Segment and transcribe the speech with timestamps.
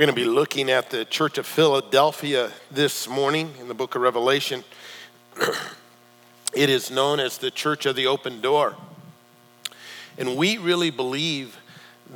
[0.00, 3.94] We're going to be looking at the Church of Philadelphia this morning in the book
[3.96, 4.64] of Revelation.
[6.54, 8.76] it is known as the Church of the Open Door.
[10.16, 11.58] And we really believe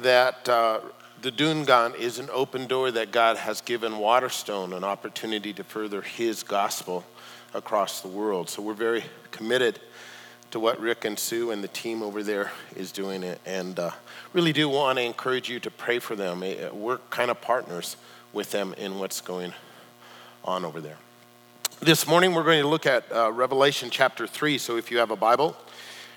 [0.01, 0.81] that uh,
[1.21, 6.01] the Dungan is an open door that God has given Waterstone an opportunity to further
[6.01, 7.05] His gospel
[7.53, 8.49] across the world.
[8.49, 9.79] So we're very committed
[10.55, 13.91] to what Rick and Sue and the team over there is doing, and uh,
[14.33, 16.45] really do want to encourage you to pray for them.
[16.45, 17.97] Eh, we're kind of partners
[18.33, 19.53] with them in what's going
[20.45, 20.99] on over there.
[21.81, 24.57] This morning we're going to look at uh, Revelation chapter 3.
[24.59, 25.57] So if you have a Bible,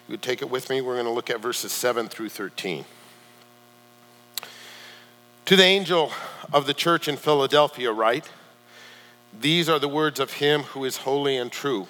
[0.08, 0.82] you take it with me.
[0.82, 2.86] We're going to look at verses 7 through 13.
[5.46, 6.12] To the angel
[6.54, 8.30] of the church in Philadelphia, write
[9.34, 11.88] These are the words of him who is holy and true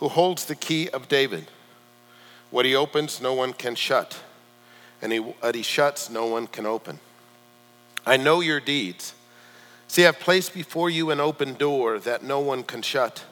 [0.00, 1.46] who holds the key of David.
[2.50, 4.18] What he opens, no one can shut,
[5.00, 6.98] and he, what he shuts, no one can open.
[8.04, 9.14] I know your deeds.
[9.86, 13.24] See, I've placed before you an open door that no one can shut.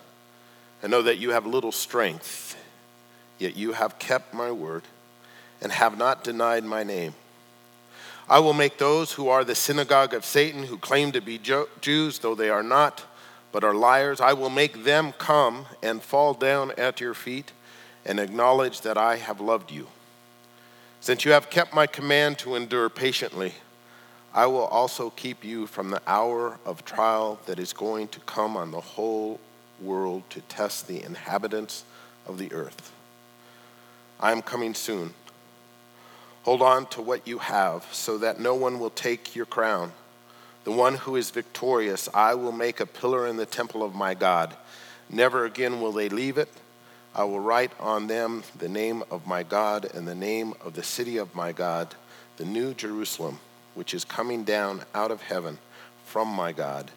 [0.82, 2.56] I know that you have little strength,
[3.38, 4.82] yet you have kept my word
[5.60, 7.14] and have not denied my name.
[8.28, 11.40] I will make those who are the synagogue of Satan, who claim to be
[11.80, 13.04] Jews, though they are not,
[13.52, 17.52] but are liars, I will make them come and fall down at your feet
[18.04, 19.86] and acknowledge that I have loved you.
[21.00, 23.54] Since you have kept my command to endure patiently,
[24.34, 28.56] I will also keep you from the hour of trial that is going to come
[28.56, 29.40] on the whole
[29.80, 31.84] world to test the inhabitants
[32.26, 32.92] of the earth.
[34.20, 35.14] I am coming soon.
[36.42, 39.92] Hold on to what you have so that no one will take your crown
[40.68, 44.12] the one who is victorious, I will make a pillar in the temple of my
[44.12, 44.54] God.
[45.08, 46.50] Never again will they leave it.
[47.14, 50.82] I will write on them the name of my God and the name of the
[50.82, 51.94] city of my God,
[52.36, 53.38] the new Jerusalem,
[53.74, 55.56] which is coming down out of heaven
[56.04, 56.90] from my God.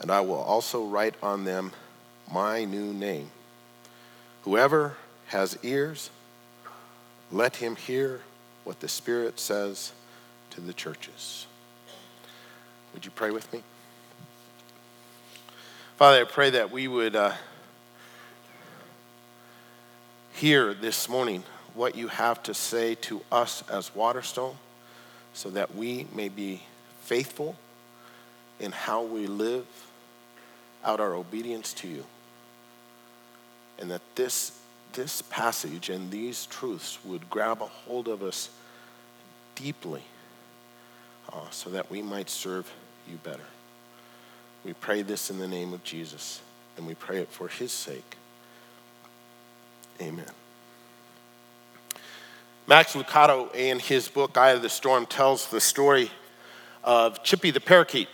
[0.00, 1.70] And I will also write on them
[2.32, 3.30] my new name.
[4.42, 4.96] Whoever
[5.28, 6.10] has ears,
[7.30, 8.22] let him hear
[8.64, 9.92] what the Spirit says
[10.50, 11.46] to the churches.
[12.96, 13.62] Would you pray with me?
[15.98, 17.34] Father, I pray that we would uh,
[20.32, 24.56] hear this morning what you have to say to us as Waterstone
[25.34, 26.62] so that we may be
[27.02, 27.54] faithful
[28.60, 29.66] in how we live
[30.82, 32.04] out our obedience to you.
[33.78, 34.58] And that this,
[34.94, 38.48] this passage and these truths would grab a hold of us
[39.54, 40.02] deeply
[41.30, 42.72] uh, so that we might serve
[43.08, 43.44] you better.
[44.64, 46.40] We pray this in the name of Jesus,
[46.76, 48.16] and we pray it for his sake.
[50.00, 50.26] Amen.
[52.66, 56.10] Max Lucado, in his book, Eye of the Storm, tells the story
[56.82, 58.08] of Chippy the parakeet.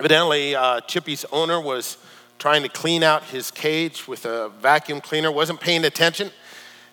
[0.00, 1.98] Evidently, uh, Chippy's owner was
[2.38, 6.30] trying to clean out his cage with a vacuum cleaner, wasn't paying attention,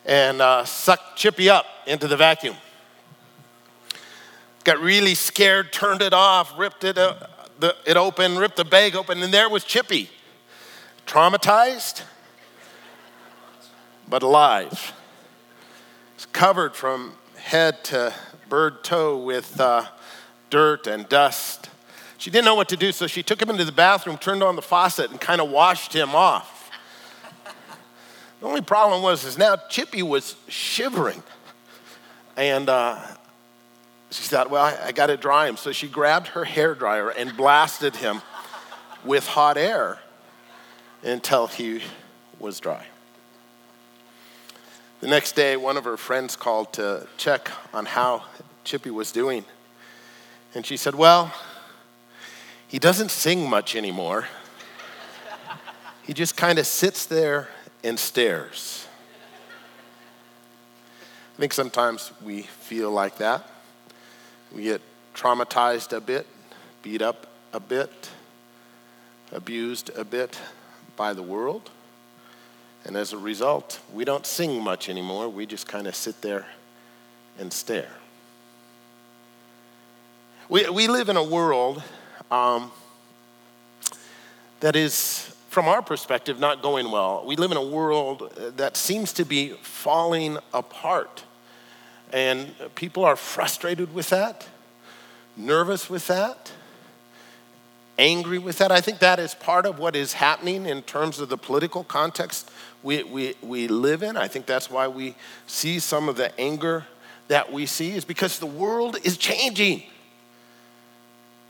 [0.06, 2.56] and uh, sucked Chippy up into the vacuum
[4.70, 7.16] got really scared, turned it off, ripped it, uh,
[7.60, 10.12] the, it open, ripped the bag open, and there was Chippy.
[11.08, 12.04] Traumatized,
[14.08, 14.94] but alive.
[16.14, 18.14] It's covered from head to
[18.48, 19.88] bird toe with uh,
[20.52, 21.72] dirt and dust.
[22.20, 24.56] She didn't know what to do, so she took him into the bathroom, turned on
[24.56, 26.70] the faucet, and kind of washed him off.
[28.40, 31.24] the only problem was, is now Chippy was shivering.
[32.38, 33.00] And uh,
[34.12, 35.58] she thought, well, I, I got to dry him.
[35.58, 38.22] So she grabbed her hair dryer and blasted him
[39.04, 40.00] with hot air
[41.04, 41.82] until he
[42.40, 42.86] was dry.
[45.02, 48.24] The next day, one of her friends called to check on how
[48.66, 49.46] Chippy was doing.
[50.54, 51.34] And she said, Well,
[52.68, 54.28] he doesn't sing much anymore.
[56.04, 57.48] he just kind of sits there
[57.84, 58.88] and stares.
[61.38, 63.48] I think sometimes we feel like that.
[64.54, 64.82] We get
[65.16, 66.26] traumatized a bit,
[66.82, 68.10] beat up a bit,
[69.32, 70.40] abused a bit
[70.96, 71.70] by the world.
[72.86, 75.30] And as a result, we don't sing much anymore.
[75.30, 76.46] We just kind of sit there
[77.38, 77.92] and stare.
[80.48, 81.84] We, we live in a world
[82.32, 82.72] um,
[84.62, 87.24] that is, from our perspective, not going well.
[87.26, 91.24] We live in a world that seems to be falling apart.
[92.12, 94.48] And people are frustrated with that,
[95.38, 96.52] nervous with that,
[97.98, 98.72] angry with that.
[98.72, 102.50] I think that is part of what is happening in terms of the political context
[102.82, 104.18] we, we, we live in.
[104.18, 105.16] I think that's why we
[105.48, 106.86] see some of the anger
[107.28, 109.84] that we see, is because the world is changing.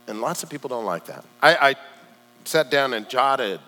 [0.10, 1.24] and lots of people don't like that.
[1.42, 1.76] I, I
[2.44, 3.60] sat down and jotted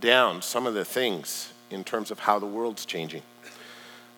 [0.00, 3.22] down some of the things in terms of how the world's changing.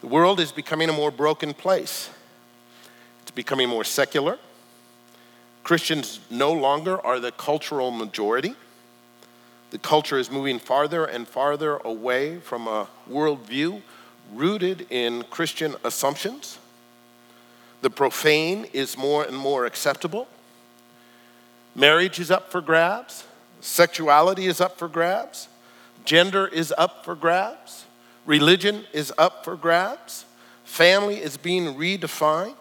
[0.01, 2.11] The world is becoming a more broken place.
[3.23, 4.39] It's becoming more secular.
[5.63, 8.55] Christians no longer are the cultural majority.
[9.71, 13.83] The culture is moving farther and farther away from a worldview
[14.33, 16.59] rooted in Christian assumptions.
[17.83, 20.29] The profane is more and more acceptable.
[21.75, 23.25] Marriage is up for grabs.
[23.61, 25.49] Sexuality is up for grabs.
[26.05, 27.85] Gender is up for grabs.
[28.27, 30.25] Religion is up for grabs.
[30.65, 32.55] Family is being redefined.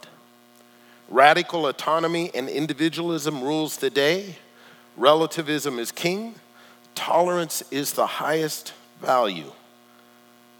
[1.09, 4.35] Radical autonomy and individualism rules the day.
[4.95, 6.35] Relativism is king.
[6.95, 9.51] Tolerance is the highest value.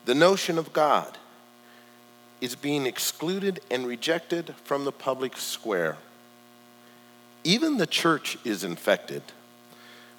[0.06, 1.18] The notion of God
[2.42, 5.98] is being excluded and rejected from the public square.
[7.44, 9.22] Even the church is infected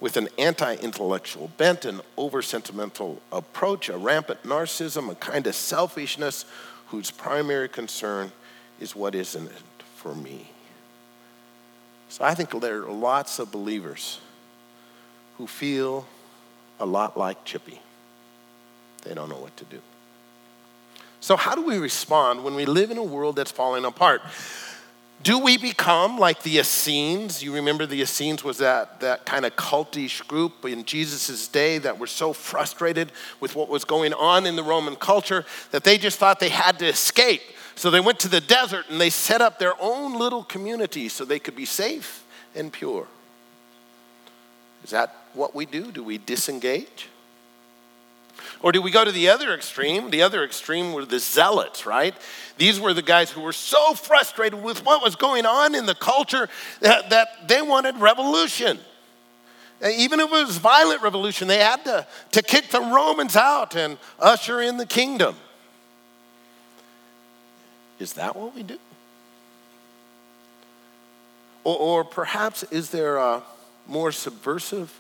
[0.01, 5.55] with an anti intellectual bent, an over sentimental approach, a rampant narcissism, a kind of
[5.55, 6.45] selfishness
[6.89, 8.33] whose primary concern
[8.81, 9.63] is what isn't it
[9.97, 10.51] for me.
[12.09, 14.19] So I think there are lots of believers
[15.39, 16.07] who feel
[16.81, 17.81] a lot like Chippy.
[19.05, 19.81] They don't know what to do.
[21.21, 24.23] So, how do we respond when we live in a world that's falling apart?
[25.23, 27.43] Do we become like the Essenes?
[27.43, 31.99] You remember the Essenes was that, that kind of cultish group in Jesus' day that
[31.99, 36.19] were so frustrated with what was going on in the Roman culture that they just
[36.19, 37.43] thought they had to escape.
[37.75, 41.27] So they went to the desert and they set up their own little community so
[41.27, 42.25] they could be safe
[42.55, 43.07] and pure.
[44.83, 45.93] Is that what we do?
[45.93, 47.09] Do we disengage?
[48.61, 50.11] Or do we go to the other extreme?
[50.11, 52.15] The other extreme were the zealots, right?
[52.59, 55.95] These were the guys who were so frustrated with what was going on in the
[55.95, 56.49] culture
[56.81, 58.79] that, that they wanted revolution.
[59.83, 63.97] Even if it was violent revolution, they had to, to kick the Romans out and
[64.19, 65.37] usher in the kingdom.
[67.99, 68.79] Is that what we do?
[71.65, 73.43] Or, or perhaps is there a
[73.87, 74.99] more subversive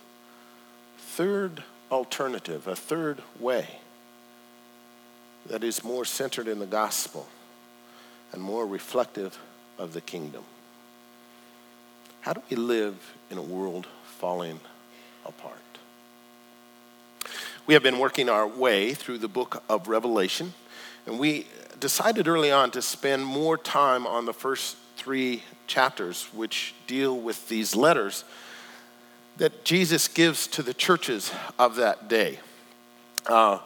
[0.98, 3.66] third alternative, a third way
[5.46, 7.28] that is more centered in the gospel
[8.32, 9.38] and more reflective
[9.78, 10.44] of the kingdom.
[12.20, 13.86] How do we live in a world
[14.18, 14.60] falling
[15.24, 15.56] apart?
[17.66, 20.54] We have been working our way through the book of Revelation,
[21.06, 21.46] and we
[21.78, 27.48] decided early on to spend more time on the first three chapters, which deal with
[27.48, 28.24] these letters
[29.40, 32.38] that Jesus gives to the churches of that day.
[33.26, 33.58] Uh,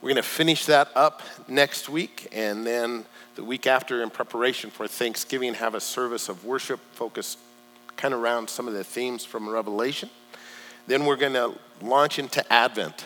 [0.00, 3.04] we're going to finish that up next week, and then
[3.34, 7.38] the week after, in preparation for Thanksgiving, have a service of worship focused
[7.98, 10.08] kind of around some of the themes from Revelation.
[10.86, 11.52] Then we're going to
[11.82, 13.04] launch into Advent.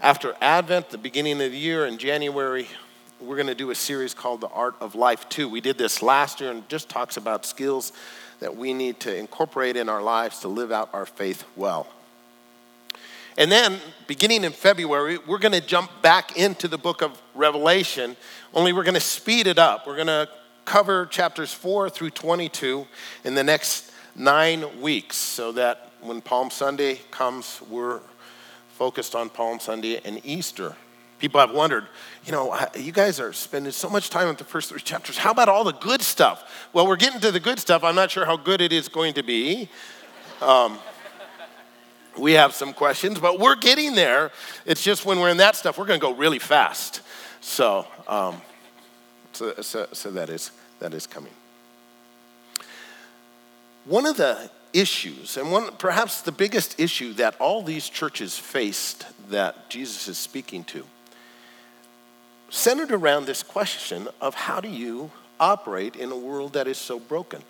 [0.00, 2.68] After Advent, the beginning of the year in January,
[3.20, 5.48] we're going to do a series called The Art of Life 2.
[5.48, 7.92] We did this last year and just talks about skills
[8.40, 11.86] that we need to incorporate in our lives to live out our faith well.
[13.36, 18.16] And then, beginning in February, we're going to jump back into the book of Revelation,
[18.52, 19.86] only we're going to speed it up.
[19.86, 20.28] We're going to
[20.64, 22.86] cover chapters 4 through 22
[23.24, 28.00] in the next nine weeks so that when Palm Sunday comes, we're
[28.70, 30.76] focused on Palm Sunday and Easter.
[31.18, 31.86] People have wondered,
[32.24, 35.16] you know, you guys are spending so much time with the first three chapters.
[35.16, 36.68] How about all the good stuff?
[36.72, 37.84] Well, we're getting to the good stuff.
[37.84, 39.68] I'm not sure how good it is going to be.
[40.40, 40.78] Um,
[42.18, 44.30] we have some questions, but we're getting there.
[44.66, 47.00] It's just when we're in that stuff, we're going to go really fast.
[47.40, 48.40] So, um,
[49.32, 51.32] so, so, so that is that is coming.
[53.84, 59.06] One of the issues, and one perhaps the biggest issue that all these churches faced
[59.30, 60.84] that Jesus is speaking to,
[62.50, 65.10] centered around this question of how do you
[65.40, 67.42] operate in a world that is so broken.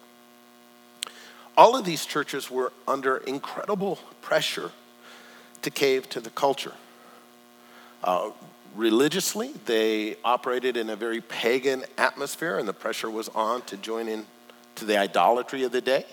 [1.56, 4.72] All of these churches were under incredible pressure
[5.62, 6.72] to cave to the culture.
[8.02, 8.30] Uh,
[8.74, 14.08] religiously, they operated in a very pagan atmosphere, and the pressure was on to join
[14.08, 14.26] in
[14.74, 16.04] to the idolatry of the day.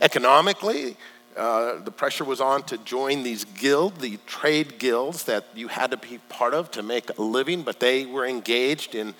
[0.00, 0.96] Economically,
[1.36, 5.90] uh, the pressure was on to join these guilds, the trade guilds that you had
[5.92, 9.14] to be part of to make a living, but they were engaged in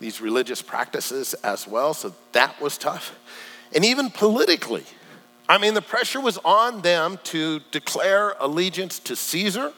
[0.00, 3.18] these religious practices as well, so that was tough.
[3.74, 4.84] And even politically,
[5.48, 9.72] I mean, the pressure was on them to declare allegiance to Caesar,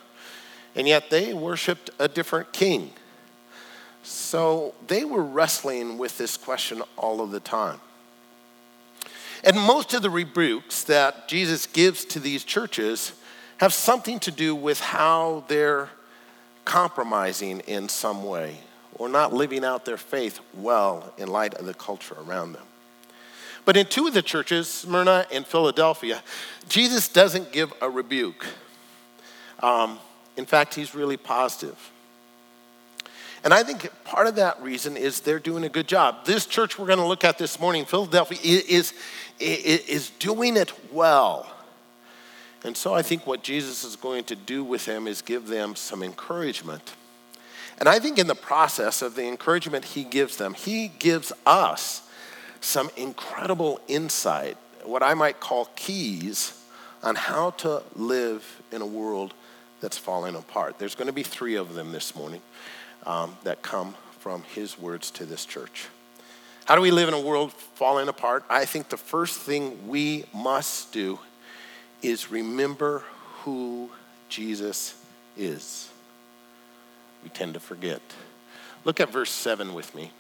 [0.75, 2.91] and yet they worshiped a different king.
[4.03, 7.81] So they were wrestling with this question all of the time.
[9.45, 13.13] And most of the rebukes that Jesus gives to these churches
[13.59, 15.91] have something to do with how they're
[16.65, 18.59] compromising in some way
[18.95, 22.65] or not living out their faith well in light of the culture around them.
[23.65, 26.23] But in two of the churches, Smyrna and Philadelphia,
[26.69, 28.47] Jesus doesn't give a rebuke.
[29.63, 29.99] Um,
[30.37, 31.77] in fact, he's really positive.
[33.43, 36.27] And I think part of that reason is they're doing a good job.
[36.27, 38.93] This church we're going to look at this morning, Philadelphia, is,
[39.39, 41.51] is, is doing it well.
[42.65, 45.75] And so I think what Jesus is going to do with them is give them
[45.75, 46.95] some encouragement.
[47.79, 52.07] And I think in the process of the encouragement he gives them, he gives us
[52.61, 56.63] some incredible insight, what I might call keys
[57.03, 59.33] on how to live in a world
[59.81, 60.79] that's falling apart.
[60.79, 62.43] There's going to be three of them this morning
[63.07, 65.89] um, that come from his words to this church.
[66.65, 68.45] How do we live in a world falling apart?
[68.49, 71.19] I think the first thing we must do
[72.03, 73.03] is remember
[73.43, 73.91] who
[74.29, 74.95] Jesus
[75.37, 75.89] is.
[77.25, 78.01] We tend to forget.
[78.85, 80.13] Look at verse 7 with me.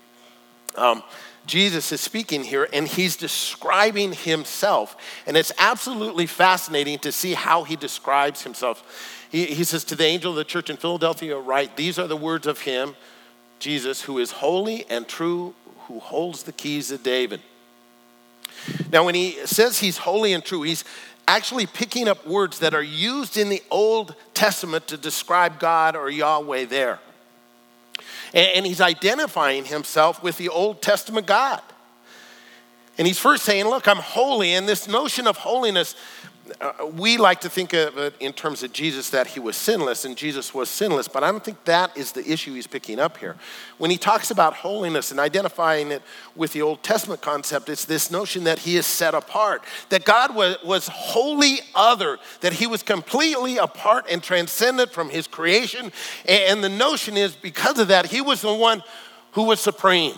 [0.76, 1.02] Um,
[1.46, 4.96] Jesus is speaking here and he's describing himself.
[5.26, 9.26] And it's absolutely fascinating to see how he describes himself.
[9.30, 12.16] He, he says to the angel of the church in Philadelphia, Write, these are the
[12.16, 12.94] words of him,
[13.58, 15.54] Jesus, who is holy and true,
[15.86, 17.40] who holds the keys of David.
[18.92, 20.84] Now, when he says he's holy and true, he's
[21.26, 26.10] actually picking up words that are used in the Old Testament to describe God or
[26.10, 26.98] Yahweh there.
[28.32, 31.60] And he's identifying himself with the Old Testament God.
[32.96, 34.52] And he's first saying, Look, I'm holy.
[34.52, 35.94] And this notion of holiness
[36.60, 40.04] uh, we like to think of it in terms of Jesus that he was sinless,
[40.04, 43.16] and Jesus was sinless, but I don't think that is the issue he's picking up
[43.18, 43.36] here.
[43.78, 46.02] When he talks about holiness and identifying it
[46.34, 50.34] with the Old Testament concept, it's this notion that he is set apart, that God
[50.34, 55.92] was, was wholly other, that he was completely apart and transcendent from his creation.
[56.26, 58.82] And the notion is because of that, he was the one
[59.32, 60.14] who was supreme.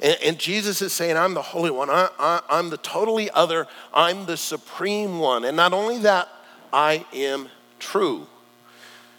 [0.00, 1.90] And, and, Jesus is saying, I'm the Holy One.
[1.90, 3.66] I, I, I'm the totally other.
[3.92, 5.44] I'm the Supreme One.
[5.44, 6.28] And not only that,
[6.72, 7.48] I am
[7.80, 8.26] true.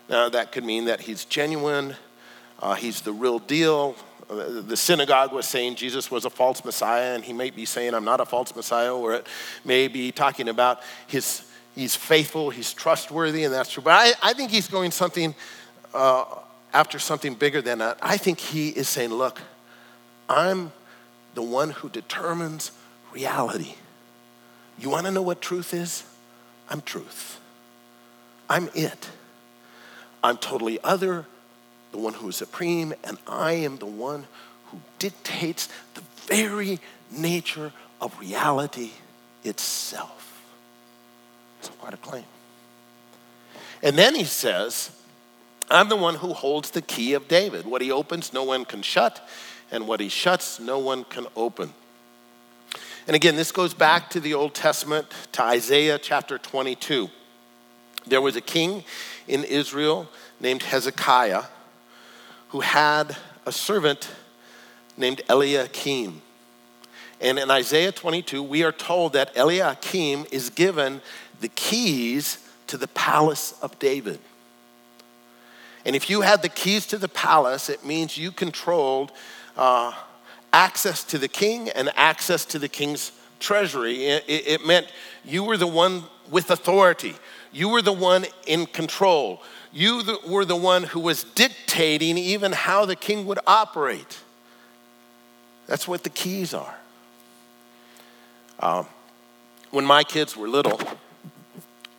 [0.10, 1.96] Now, that could mean that he's genuine,
[2.62, 3.96] uh, he's the real deal.
[4.28, 8.06] The synagogue was saying Jesus was a false Messiah, and he may be saying, I'm
[8.06, 9.28] not a false Messiah, or it
[9.66, 13.82] may be talking about his, he's faithful, he's trustworthy, and that's true.
[13.82, 15.34] But I, I think he's going something
[15.96, 16.26] uh,
[16.74, 17.98] after something bigger than that.
[18.04, 19.42] I think he is saying, Look,
[20.30, 20.72] I'm
[21.34, 22.72] the one who determines
[23.12, 23.74] reality.
[24.78, 26.04] You want to know what truth is?
[26.70, 27.40] I'm truth.
[28.48, 29.10] I'm it.
[30.24, 31.26] I'm totally other,
[31.92, 34.28] the one who is supreme, and I am the one
[34.68, 36.80] who dictates the very
[37.12, 38.92] nature of reality
[39.44, 40.44] itself.
[41.60, 42.26] It's quite a claim.
[43.82, 44.92] And then he says,
[45.72, 47.66] I'm the one who holds the key of David.
[47.66, 49.28] What he opens, no one can shut
[49.72, 51.74] and what he shuts, no one can open.
[53.08, 57.10] And again, this goes back to the Old Testament, to Isaiah chapter 22.
[58.06, 58.84] There was a king
[59.28, 60.08] in Israel
[60.40, 61.44] named Hezekiah
[62.50, 64.10] who had a servant
[64.98, 66.22] named Eliakim.
[67.22, 71.02] And in Isaiah 22, we are told that Eliakim is given
[71.42, 74.20] the keys to the palace of David.
[75.86, 79.12] And if you had the keys to the palace, it means you controlled
[79.60, 79.92] uh,
[80.54, 83.12] access to the king and access to the king's
[83.42, 84.06] treasury.
[84.06, 84.88] It, it meant
[85.26, 87.16] you were the one with authority,
[87.52, 92.86] you were the one in control, you were the one who was dictating even how
[92.86, 94.20] the king would operate.
[95.68, 96.76] That's what the keys are.
[98.62, 98.88] Um,
[99.72, 100.80] when my kids were little,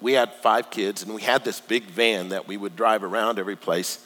[0.00, 3.38] we had five kids, and we had this big van that we would drive around
[3.38, 4.04] every place.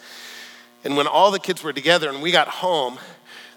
[0.83, 2.99] And when all the kids were together and we got home,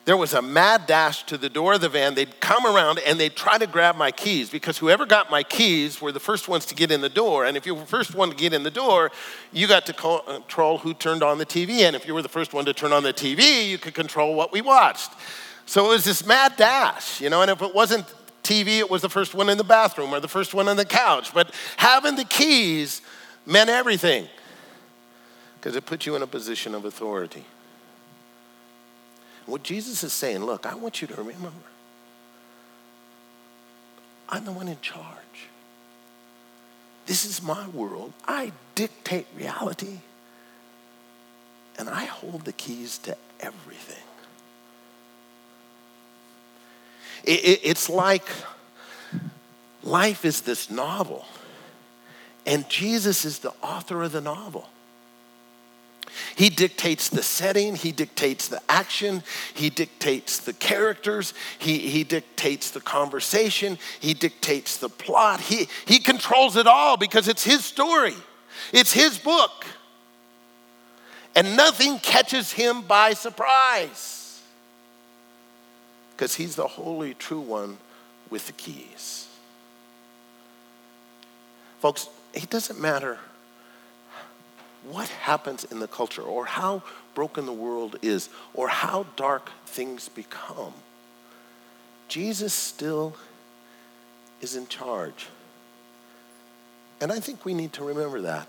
[0.08, 2.16] there was a mad dash to the door of the van.
[2.16, 6.00] They'd come around and they'd try to grab my keys because whoever got my keys
[6.00, 7.44] were the first ones to get in the door.
[7.44, 9.12] And if you were the first one to get in the door,
[9.52, 11.82] you got to uh, control who turned on the TV.
[11.82, 14.34] And if you were the first one to turn on the TV, you could control
[14.34, 15.12] what we watched.
[15.66, 18.06] So it was this mad dash, you know, and if it wasn't
[18.44, 20.86] TV, it was the first one in the bathroom or the first one on the
[20.86, 21.34] couch.
[21.34, 23.02] But having the keys
[23.46, 24.30] meant everything
[25.56, 27.44] because it put you in a position of authority.
[29.48, 31.51] What Jesus is saying, look, I want you to remember
[34.30, 35.06] I'm the one in charge.
[37.06, 38.12] This is my world.
[38.27, 40.00] I dictate reality.
[41.80, 44.04] And I hold the keys to everything.
[47.24, 48.27] It, it, it's like
[49.84, 51.25] life is this novel,
[52.46, 54.70] and Jesus is the author of the novel.
[56.38, 59.24] He dictates the setting, he dictates the action,
[59.56, 65.41] he dictates the characters, he, he dictates the conversation, he dictates the plot.
[65.41, 68.13] He, he controls it all because it's his story,
[68.72, 69.65] it's his book.
[71.36, 74.39] And nothing catches him by surprise
[76.15, 77.79] because he's the holy, true one
[78.29, 79.27] with the keys.
[81.79, 83.17] Folks, it doesn't matter
[84.89, 90.10] what happens in the culture or how broken the world is or how dark things
[90.10, 90.74] become,
[92.08, 93.15] Jesus still
[94.41, 95.27] is in charge.
[97.01, 98.48] And I think we need to remember that.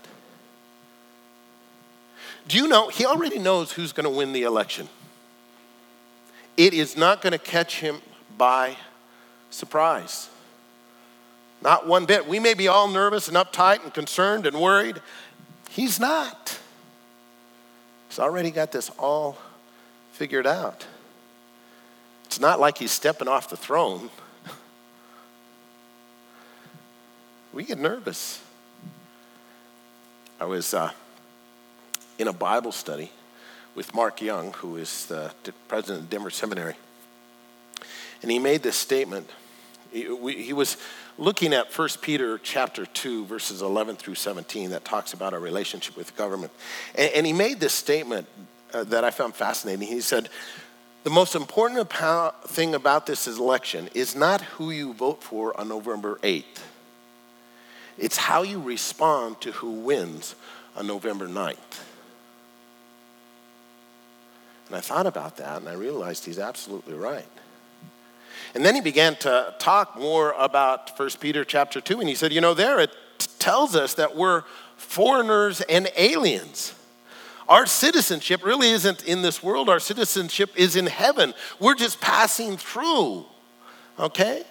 [2.47, 4.89] Do you know, he already knows who's going to win the election.
[6.57, 8.01] It is not going to catch him
[8.37, 8.75] by
[9.49, 10.29] surprise.
[11.61, 12.27] Not one bit.
[12.27, 15.01] We may be all nervous and uptight and concerned and worried.
[15.69, 16.59] He's not.
[18.09, 19.37] He's already got this all
[20.11, 20.85] figured out.
[22.25, 24.09] It's not like he's stepping off the throne.
[27.53, 28.41] we get nervous.
[30.39, 30.91] I was uh,
[32.17, 33.11] in a Bible study
[33.75, 35.31] with Mark Young, who is the
[35.67, 36.75] president of Denver Seminary.
[38.21, 39.29] And he made this statement.
[39.91, 40.77] He, was
[41.17, 45.97] looking at 1 Peter chapter 2, verses 11 through 17, that talks about our relationship
[45.97, 46.51] with government.
[46.95, 48.27] And, and he made this statement
[48.73, 49.87] uh, that I found fascinating.
[49.87, 50.29] He said,
[51.03, 51.91] The most important
[52.45, 56.61] thing about this election is not who you vote for on November 8th,
[57.97, 60.35] it's how you respond to who wins
[60.75, 61.83] on November 9th.
[64.67, 67.25] And I thought about that and I realized he's absolutely right.
[68.55, 72.33] And then he began to talk more about 1 Peter chapter 2, and he said,
[72.33, 72.91] You know, there it
[73.37, 74.43] tells us that we're
[74.77, 76.73] foreigners and aliens.
[77.47, 81.33] Our citizenship really isn't in this world, our citizenship is in heaven.
[81.59, 83.25] We're just passing through,
[83.99, 84.43] okay?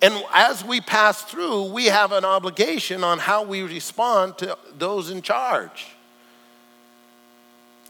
[0.00, 5.10] And as we pass through, we have an obligation on how we respond to those
[5.10, 5.88] in charge.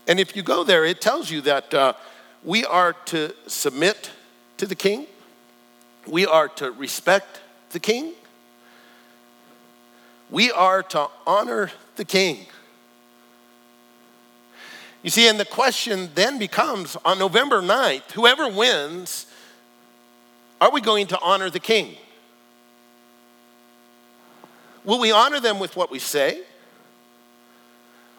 [0.06, 1.92] And if you go there, it tells you that uh,
[2.42, 4.10] we are to submit
[4.56, 5.06] to the king,
[6.06, 8.12] we are to respect the king.
[10.30, 12.46] We are to honor the king.
[15.02, 19.26] You see, and the question then becomes on November 9th, whoever wins,
[20.60, 21.96] are we going to honor the king?
[24.84, 26.42] Will we honor them with what we say?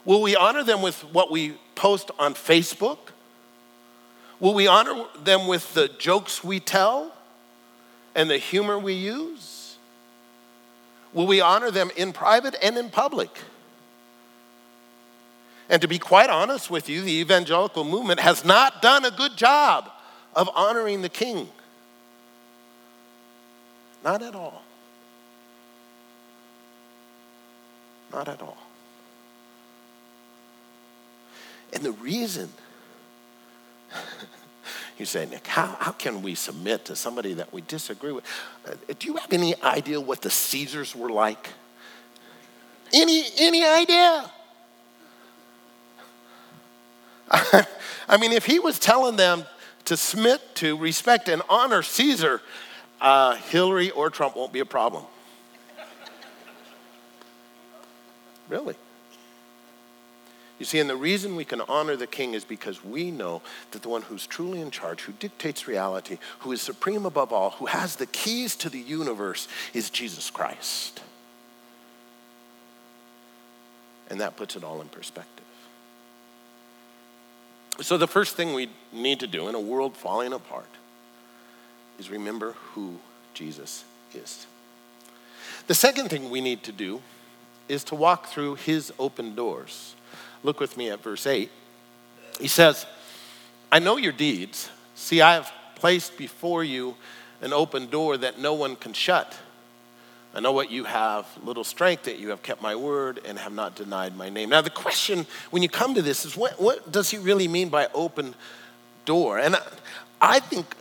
[0.05, 2.97] Will we honor them with what we post on Facebook?
[4.39, 7.13] Will we honor them with the jokes we tell?
[8.19, 9.77] And the humor we use?
[11.13, 13.29] Will we honor them in private and in public?
[15.69, 19.37] And to be quite honest with you, the evangelical movement has not done a good
[19.37, 19.89] job
[20.35, 21.47] of honoring the king.
[24.03, 24.63] Not at all.
[28.11, 28.57] Not at all.
[31.71, 32.49] And the reason
[34.99, 38.25] You say, Nick, how, how can we submit to somebody that we disagree with?
[38.67, 41.47] Uh, do you have any idea what the Caesars were like?
[42.91, 44.29] Any, any idea?
[48.09, 49.45] I mean, if he was telling them
[49.85, 52.41] to submit to, respect, and honor Caesar,
[52.99, 55.05] uh, Hillary or Trump won't be a problem.
[58.49, 58.75] really.
[60.59, 63.41] You see, and the reason we can honor the king is because we know
[63.71, 67.51] that the one who's truly in charge, who dictates reality, who is supreme above all,
[67.51, 71.01] who has the keys to the universe, is Jesus Christ.
[74.09, 75.45] And that puts it all in perspective.
[77.79, 80.67] So, the first thing we need to do in a world falling apart
[81.97, 82.97] is remember who
[83.33, 84.45] Jesus is.
[85.67, 87.01] The second thing we need to do
[87.69, 89.95] is to walk through his open doors.
[90.43, 91.49] Look with me at verse 8.
[92.39, 92.85] He says,
[93.71, 94.69] I know your deeds.
[94.95, 96.95] See, I have placed before you
[97.41, 99.37] an open door that no one can shut.
[100.33, 103.53] I know what you have, little strength, that you have kept my word and have
[103.53, 104.49] not denied my name.
[104.49, 107.69] Now, the question when you come to this is what, what does he really mean
[107.69, 108.35] by open
[109.05, 109.39] door?
[109.39, 109.57] And
[110.21, 110.75] I think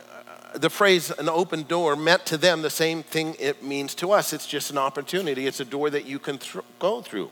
[0.53, 4.11] uh, the phrase an open door meant to them the same thing it means to
[4.11, 4.33] us.
[4.33, 7.31] It's just an opportunity, it's a door that you can th- go through.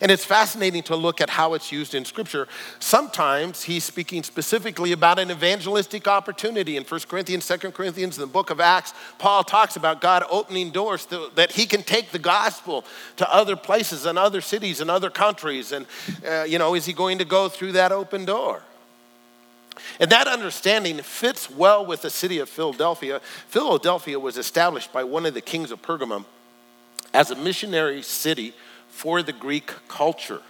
[0.00, 2.48] And it's fascinating to look at how it's used in Scripture.
[2.78, 6.76] Sometimes he's speaking specifically about an evangelistic opportunity.
[6.76, 10.70] In 1 Corinthians, 2 Corinthians, in the book of Acts, Paul talks about God opening
[10.70, 12.84] doors to, that he can take the gospel
[13.16, 15.72] to other places and other cities and other countries.
[15.72, 15.86] And,
[16.26, 18.62] uh, you know, is he going to go through that open door?
[20.00, 23.20] And that understanding fits well with the city of Philadelphia.
[23.48, 26.24] Philadelphia was established by one of the kings of Pergamum
[27.12, 28.54] as a missionary city
[28.94, 30.40] for the Greek culture.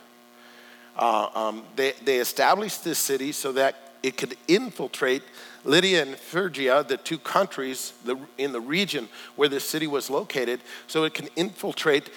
[0.96, 5.22] Uh, um, they, they established this city so that it could infiltrate
[5.64, 7.94] Lydia and Phrygia, the two countries
[8.36, 12.10] in the region where the city was located, so it can infiltrate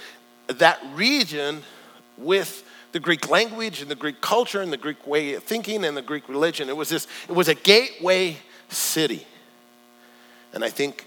[0.47, 1.63] that region
[2.17, 5.95] with the Greek language and the Greek culture and the Greek way of thinking and
[5.95, 6.67] the Greek religion.
[6.67, 8.37] It was this, it was a gateway
[8.67, 9.25] city.
[10.53, 11.05] And I think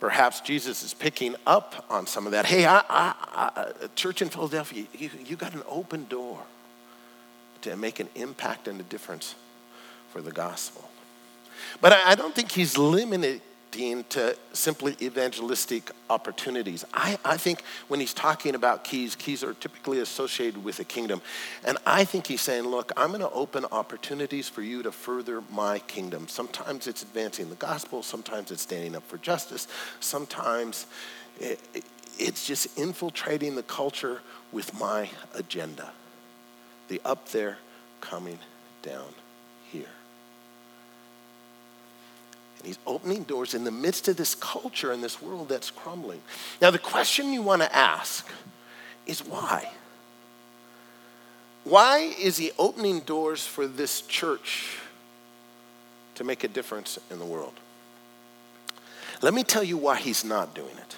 [0.00, 2.46] perhaps Jesus is picking up on some of that.
[2.46, 6.42] Hey, I, church in Philadelphia, you, you got an open door
[7.62, 9.34] to make an impact and a difference
[10.12, 10.88] for the gospel.
[11.80, 13.40] But I, I don't think he's limited
[13.76, 16.84] to simply evangelistic opportunities.
[16.94, 21.20] I, I think when he's talking about keys, keys are typically associated with the kingdom.
[21.62, 25.42] And I think he's saying, look, I'm going to open opportunities for you to further
[25.52, 26.26] my kingdom.
[26.26, 29.68] Sometimes it's advancing the gospel, sometimes it's standing up for justice,
[30.00, 30.86] sometimes
[31.38, 31.60] it,
[32.18, 34.20] it's just infiltrating the culture
[34.52, 35.92] with my agenda.
[36.88, 37.58] The up there
[38.00, 38.38] coming
[38.82, 39.12] down
[39.70, 39.84] here.
[42.66, 46.20] He's opening doors in the midst of this culture and this world that's crumbling.
[46.60, 48.26] Now, the question you want to ask
[49.06, 49.70] is why?
[51.62, 54.78] Why is he opening doors for this church
[56.16, 57.54] to make a difference in the world?
[59.22, 60.96] Let me tell you why he's not doing it.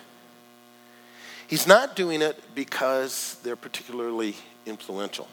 [1.49, 5.29] He's not doing it because they're particularly influential.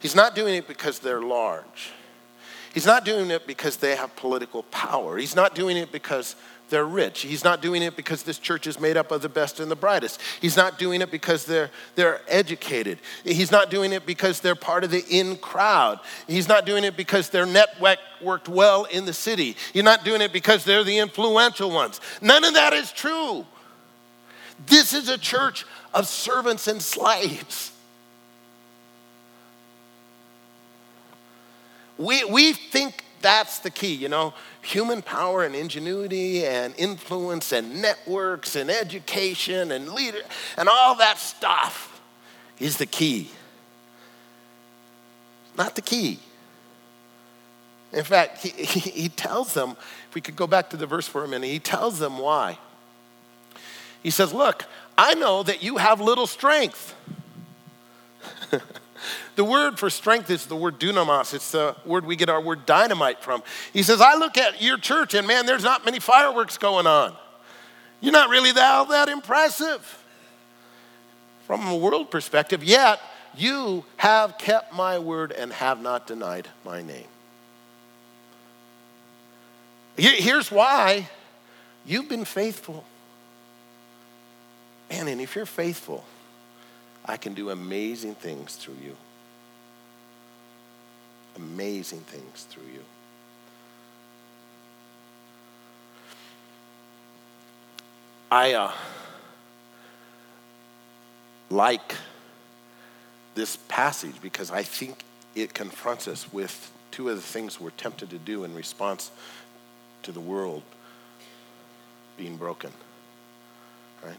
[0.00, 1.92] He's not doing it because they're large.
[2.76, 5.16] He's not doing it because they have political power.
[5.16, 6.36] He's not doing it because
[6.68, 7.22] they're rich.
[7.22, 9.74] He's not doing it because this church is made up of the best and the
[9.74, 10.20] brightest.
[10.42, 12.98] He's not doing it because they're, they're educated.
[13.24, 16.00] He's not doing it because they're part of the in crowd.
[16.26, 19.56] He's not doing it because their network worked well in the city.
[19.72, 21.98] He's not doing it because they're the influential ones.
[22.20, 23.46] None of that is true.
[24.66, 27.72] This is a church of servants and slaves.
[31.98, 37.80] We, we think that's the key, you know, human power and ingenuity and influence and
[37.80, 40.20] networks and education and leader
[40.58, 42.00] and all that stuff
[42.58, 43.30] is the key.
[45.56, 46.18] Not the key.
[47.92, 49.76] In fact, he, he, he tells them,
[50.08, 52.58] if we could go back to the verse for a minute, he tells them why.
[54.02, 56.94] He says, Look, I know that you have little strength.
[59.36, 61.34] The word for strength is the word dunamis.
[61.34, 63.42] It's the word we get our word dynamite from.
[63.72, 67.14] He says, I look at your church and man, there's not many fireworks going on.
[68.00, 70.02] You're not really that, that impressive
[71.46, 73.00] from a world perspective, yet
[73.36, 77.06] you have kept my word and have not denied my name.
[79.96, 81.08] Here's why
[81.84, 82.84] you've been faithful.
[84.90, 86.04] Man, and if you're faithful,
[87.06, 88.96] I can do amazing things through you
[91.36, 92.80] amazing things through you.
[98.30, 98.72] I uh,
[101.48, 101.94] like
[103.34, 108.10] this passage because I think it confronts us with two of the things we're tempted
[108.10, 109.10] to do in response
[110.02, 110.62] to the world
[112.16, 112.72] being broken.
[114.04, 114.16] Right?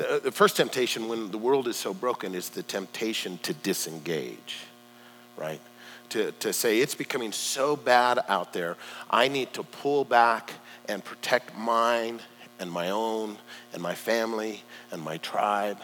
[0.00, 3.52] The, uh, the first temptation when the world is so broken is the temptation to
[3.52, 4.56] disengage,
[5.36, 5.60] right?
[6.10, 8.76] to, to say it's becoming so bad out there,
[9.10, 10.52] I need to pull back
[10.88, 12.20] and protect mine
[12.58, 13.38] and my own
[13.72, 15.78] and my family and my tribe.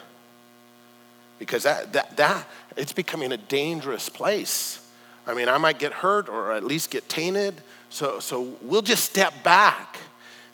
[1.38, 4.83] Because that, that, that it's becoming a dangerous place.
[5.26, 7.55] I mean, I might get hurt or at least get tainted.
[7.90, 9.98] So, so we'll just step back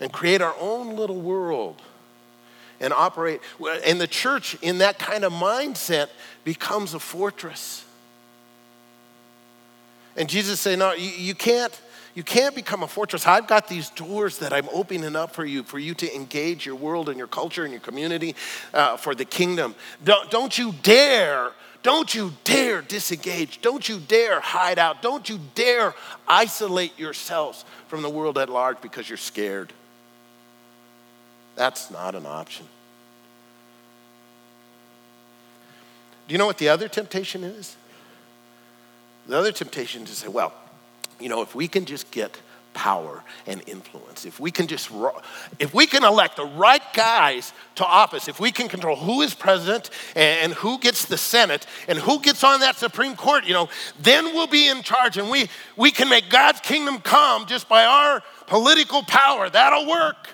[0.01, 1.81] and create our own little world
[2.83, 3.41] and operate.
[3.87, 6.09] And the church, in that kind of mindset,
[6.45, 7.85] becomes a fortress.
[10.17, 11.81] And Jesus said, No, you, you can't.
[12.15, 13.27] You can't become a fortress.
[13.27, 16.75] I've got these doors that I'm opening up for you, for you to engage your
[16.75, 18.37] world and your culture and your community
[18.75, 19.75] uh, for the kingdom.
[20.05, 23.63] Don't, don't you dare, don't you dare disengage.
[23.63, 25.01] Don't you dare hide out.
[25.01, 25.95] Don't you dare
[26.29, 29.73] isolate yourselves from the world at large because you're scared.
[31.55, 32.67] That's not an option.
[36.29, 37.77] Do you know what the other temptation is?
[39.27, 40.53] The other temptation is to say, well,
[41.21, 42.39] you know, if we can just get
[42.75, 44.25] power and influence.
[44.25, 44.91] If we can just,
[45.59, 49.35] if we can elect the right guys to office, if we can control who is
[49.35, 53.69] president and who gets the Senate and who gets on that Supreme Court, you know,
[54.01, 57.85] then we'll be in charge and we, we can make God's kingdom come just by
[57.85, 59.49] our political power.
[59.51, 60.29] That'll work.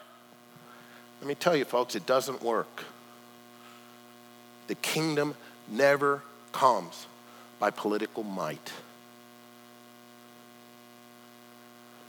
[1.28, 2.84] Let me tell you, folks, it doesn't work.
[4.66, 5.34] The kingdom
[5.68, 7.06] never comes
[7.58, 8.72] by political might.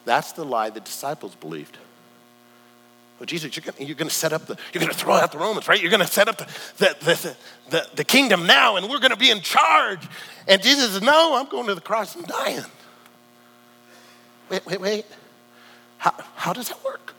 [0.05, 1.77] That's the lie the disciples believed.
[3.19, 5.37] Well, Jesus, you're going you're to set up the, you're going to throw out the
[5.37, 5.81] Romans, right?
[5.81, 6.45] You're going to set up the,
[6.77, 7.35] the, the,
[7.71, 9.99] the, the kingdom now and we're going to be in charge.
[10.47, 12.63] And Jesus says, no, I'm going to the cross and dying.
[14.49, 15.05] Wait, wait, wait.
[15.97, 17.15] How, how does that work?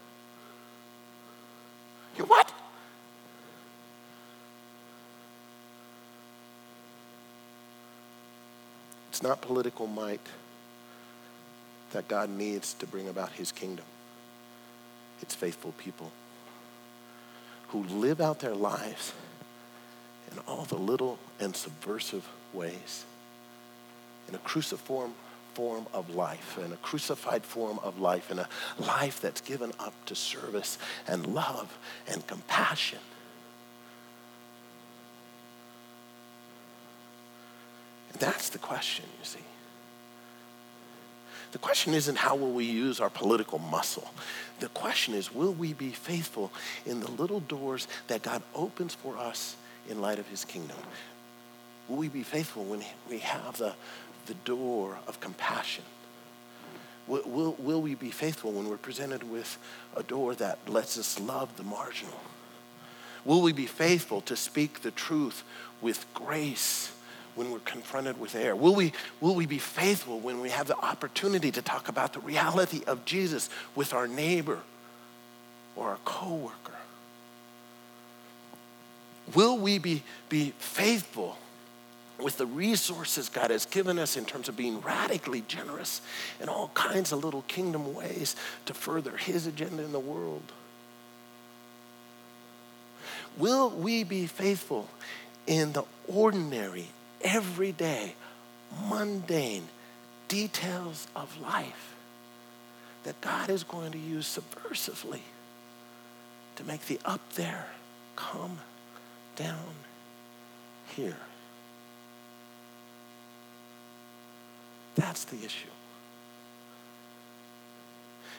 [2.21, 2.53] You what?
[9.21, 10.27] It's not political might
[11.93, 13.85] that God needs to bring about his kingdom.
[15.21, 16.11] It's faithful people
[17.69, 19.13] who live out their lives
[20.33, 23.05] in all the little and subversive ways,
[24.27, 25.13] in a cruciform
[25.53, 29.93] form of life, in a crucified form of life, in a life that's given up
[30.07, 31.77] to service and love
[32.09, 33.01] and compassion.
[38.21, 39.41] That's the question, you see.
[41.53, 44.09] The question isn't how will we use our political muscle.
[44.61, 46.53] The question is will we be faithful
[46.87, 49.57] in the little doors that God opens for us
[49.89, 50.77] in light of his kingdom?
[51.89, 53.75] Will we be faithful when we have the,
[54.27, 55.83] the door of compassion?
[57.09, 59.59] Will, will, will we be faithful when we're presented with
[59.97, 62.21] a door that lets us love the marginal?
[63.25, 65.43] Will we be faithful to speak the truth
[65.81, 66.93] with grace
[67.35, 68.57] when we're confronted with error?
[68.57, 72.21] Will we, will we be faithful when we have the opportunity to talk about the
[72.21, 74.59] reality of Jesus with our neighbor
[75.77, 76.75] or our coworker?
[79.35, 81.39] Will we be, be faithful
[82.19, 86.01] with the resources God has given us in terms of being radically generous
[86.41, 90.43] in all kinds of little kingdom ways to further His agenda in the world?
[93.39, 94.89] Will we be faithful
[95.47, 96.89] in the ordinary
[97.23, 98.15] everyday,
[98.89, 99.69] mundane
[100.29, 101.95] details of life
[103.05, 105.21] that God is going to use subversively
[106.57, 107.67] to make the up there
[108.17, 108.59] come
[109.37, 109.75] down
[110.95, 111.17] here.
[114.95, 115.69] That's the issue.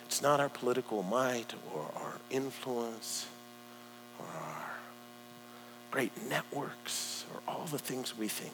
[0.05, 3.27] It's not our political might or our influence
[4.19, 4.70] or our
[5.91, 8.53] great networks or all the things we think.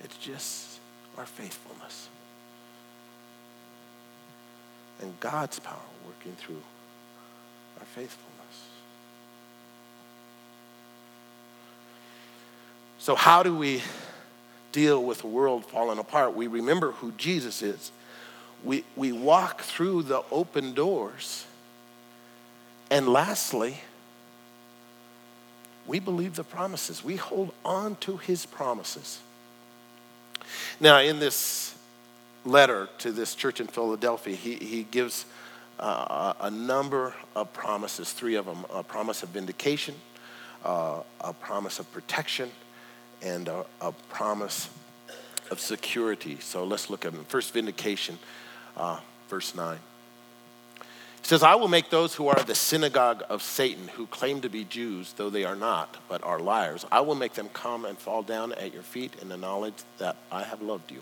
[0.00, 0.78] It's just
[1.16, 2.08] our faithfulness.
[5.00, 6.62] And God's power working through
[7.78, 8.36] our faithfulness.
[12.98, 13.82] So, how do we
[14.72, 16.34] deal with a world falling apart?
[16.34, 17.92] We remember who Jesus is.
[18.64, 21.46] We, we walk through the open doors.
[22.90, 23.78] And lastly,
[25.86, 27.04] we believe the promises.
[27.04, 29.20] We hold on to his promises.
[30.80, 31.74] Now, in this
[32.44, 35.26] letter to this church in Philadelphia, he, he gives
[35.78, 39.94] uh, a number of promises, three of them a promise of vindication,
[40.64, 42.50] uh, a promise of protection,
[43.22, 44.68] and a, a, promise
[45.50, 46.38] of security.
[46.40, 47.24] So let's look at them.
[47.24, 48.18] First, vindication,
[48.76, 49.78] uh, verse 9.
[51.26, 54.62] Says, I will make those who are the synagogue of Satan, who claim to be
[54.62, 58.22] Jews, though they are not, but are liars, I will make them come and fall
[58.22, 61.00] down at your feet in the knowledge that I have loved you.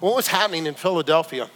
[0.00, 1.48] What was happening in Philadelphia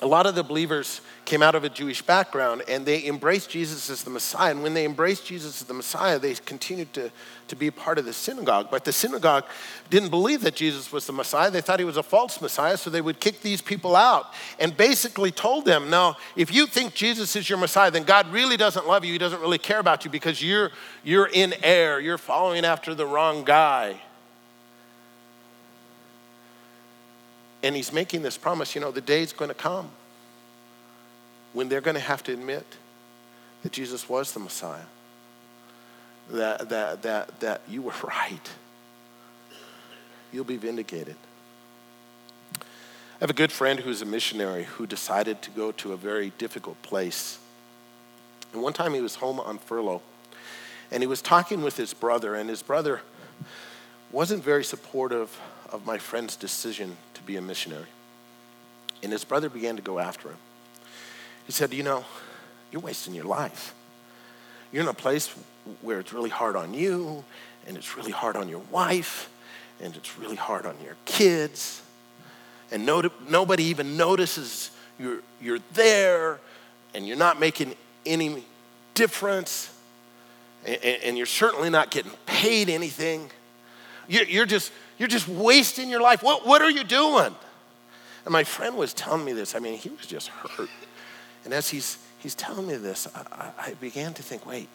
[0.00, 3.88] a lot of the believers came out of a Jewish background and they embraced Jesus
[3.88, 4.50] as the Messiah.
[4.50, 7.10] And when they embraced Jesus as the Messiah, they continued to,
[7.48, 8.68] to be part of the synagogue.
[8.70, 9.44] But the synagogue
[9.88, 11.50] didn't believe that Jesus was the Messiah.
[11.50, 14.76] They thought he was a false Messiah, so they would kick these people out and
[14.76, 18.86] basically told them, no, if you think Jesus is your Messiah, then God really doesn't
[18.86, 19.12] love you.
[19.12, 20.72] He doesn't really care about you because you're,
[21.04, 22.00] you're in error.
[22.00, 24.02] You're following after the wrong guy.
[27.66, 29.90] And he's making this promise you know, the day's going to come
[31.52, 32.64] when they're going to have to admit
[33.64, 34.84] that Jesus was the Messiah,
[36.30, 38.50] that, that, that, that you were right.
[40.32, 41.16] You'll be vindicated.
[42.54, 46.30] I have a good friend who's a missionary who decided to go to a very
[46.38, 47.40] difficult place.
[48.52, 50.02] And one time he was home on furlough
[50.92, 53.00] and he was talking with his brother, and his brother
[54.12, 55.36] wasn't very supportive
[55.72, 56.96] of my friend's decision
[57.26, 57.86] be a missionary.
[59.02, 60.38] And his brother began to go after him.
[61.46, 62.04] He said, You know,
[62.70, 63.74] you're wasting your life.
[64.72, 65.34] You're in a place
[65.80, 67.24] where it's really hard on you,
[67.66, 69.30] and it's really hard on your wife,
[69.80, 71.82] and it's really hard on your kids.
[72.70, 76.40] And no, nobody even notices you're, you're there,
[76.94, 78.44] and you're not making any
[78.94, 79.72] difference,
[80.64, 83.30] and, and you're certainly not getting paid anything.
[84.08, 86.22] You're, you're, just, you're just wasting your life.
[86.22, 87.34] What, what are you doing?
[88.24, 89.54] And my friend was telling me this.
[89.54, 90.68] I mean, he was just hurt.
[91.44, 94.68] And as he's, he's telling me this, I, I began to think wait,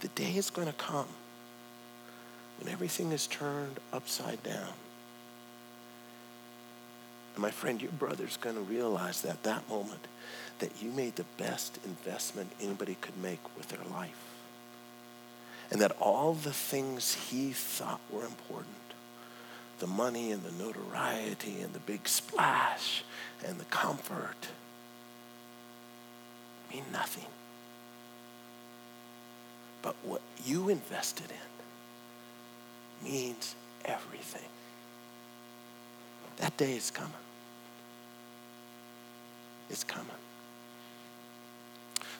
[0.00, 1.06] the day is going to come
[2.60, 4.72] when everything is turned upside down.
[7.34, 10.06] And my friend, your brother's going to realize that that moment
[10.58, 14.31] that you made the best investment anybody could make with their life.
[15.72, 18.68] And that all the things he thought were important
[19.78, 23.02] the money and the notoriety and the big splash
[23.44, 24.46] and the comfort
[26.72, 27.26] mean nothing.
[29.82, 34.48] But what you invested in means everything.
[36.36, 37.10] That day is coming.
[39.68, 40.06] It's coming.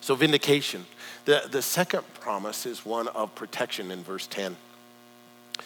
[0.02, 0.84] So, vindication.
[1.26, 4.56] The, the second promise is one of protection in verse 10.
[5.58, 5.64] It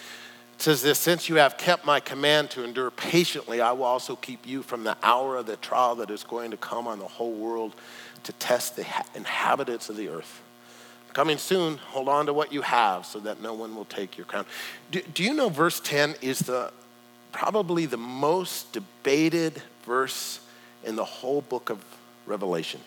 [0.59, 4.47] says this Since you have kept my command to endure patiently, I will also keep
[4.47, 7.33] you from the hour of the trial that is going to come on the whole
[7.33, 7.75] world
[8.25, 10.43] to test the inhabitants of the earth.
[11.15, 14.27] Coming soon, hold on to what you have so that no one will take your
[14.27, 14.45] crown.
[14.91, 16.75] Do, do you know verse 10 is the
[17.33, 20.41] probably the most debated verse
[20.85, 21.83] in the whole book of
[22.27, 22.83] Revelation?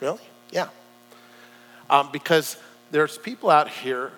[0.00, 0.20] Really?
[0.50, 0.68] Yeah.
[1.88, 2.56] Um, because
[2.90, 4.12] there's people out here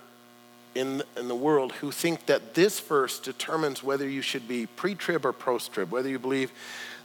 [0.75, 4.95] in, in the world who think that this verse determines whether you should be pre
[4.95, 6.53] trib or post trib, whether you believe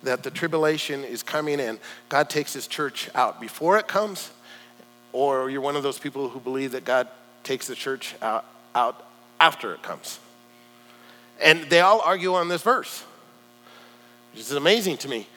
[0.04, 1.80] that the tribulation is coming in.
[2.10, 4.32] God takes his church out before it comes,
[5.12, 7.08] or you're one of those people who believe that God
[7.44, 9.06] takes the church out, out
[9.40, 10.20] after it comes.
[11.42, 13.04] And they all argue on this verse,
[14.32, 15.28] which is amazing to me.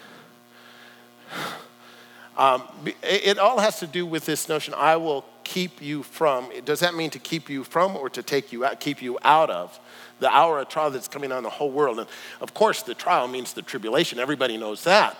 [2.36, 2.64] Um,
[3.02, 6.50] it all has to do with this notion I will keep you from.
[6.64, 9.48] Does that mean to keep you from or to take you out, keep you out
[9.48, 9.78] of
[10.20, 11.98] the hour of trial that's coming on the whole world?
[11.98, 12.08] And
[12.40, 14.18] of course, the trial means the tribulation.
[14.18, 15.18] Everybody knows that.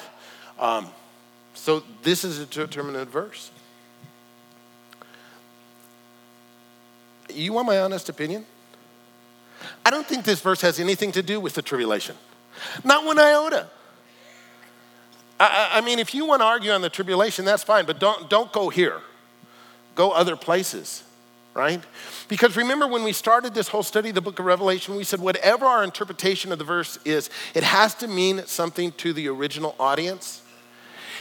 [0.59, 0.89] Um,
[1.55, 3.51] so this is a determinate verse.
[7.33, 8.45] You want my honest opinion?
[9.85, 12.17] I don't think this verse has anything to do with the tribulation.
[12.85, 13.69] Not one iota.
[15.39, 18.31] I, I mean, if you want to argue on the tribulation, that's fine, but don't,
[18.31, 19.01] don't go here.
[19.95, 21.03] Go other places,
[21.55, 21.83] right?
[22.29, 25.21] Because remember when we started this whole study of the book of Revelation, we said
[25.21, 29.75] whatever our interpretation of the verse is, it has to mean something to the original
[29.79, 30.43] audience.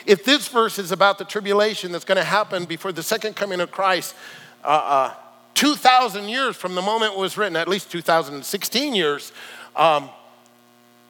[0.05, 3.59] If this verse is about the tribulation that's going to happen before the second coming
[3.59, 4.15] of Christ,
[4.63, 5.13] uh, uh,
[5.55, 9.31] 2,000 years from the moment it was written, at least 2,016 years,
[9.75, 10.09] um,